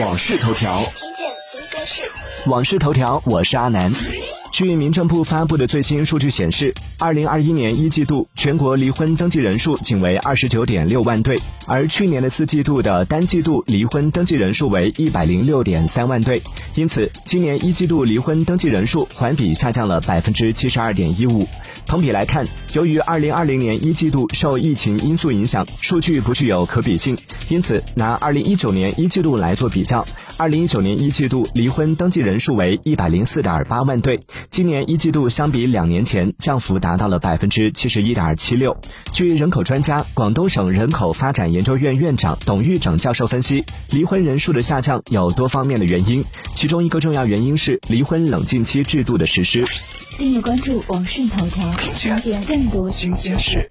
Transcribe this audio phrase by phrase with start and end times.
[0.00, 2.02] 往事头条，听见新鲜事。
[2.46, 3.92] 往事头条，我是阿南。
[4.52, 16.42] 据民政部发布的最新数据显示，二零二一年一季度全国离婚登记人数仅为二十九点六万对，而去年的四季度的单季度离婚登记人数为一百零六点三万对，
[16.74, 21.46] 因此今年一季度离婚登记人数环比下降了百分之七十二点一五。
[21.86, 27.16] 同比来看，由于二零二零年一季度受疫情因素影响，数据不具有可比性，
[27.48, 30.04] 因此拿二零一九年一季度来做比较，
[30.36, 34.20] 二零一九年一季度离婚登记人数为一百零四点八万对，
[34.50, 38.76] 今年一季度相比两年前降幅达到了百分之七十一点七六。
[39.12, 46.24] 据人口专家、广东省人口发展研究院院长董玉整教授分析，离婚人数的下降有多方面的原因，
[46.56, 49.64] 其中一个重要原因是离婚冷静期制度的实施。
[50.18, 53.62] 订阅关注网讯头条，了解更多新鲜事。